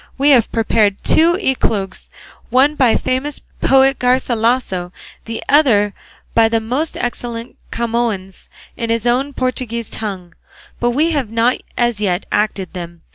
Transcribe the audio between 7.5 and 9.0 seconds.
Camoens, in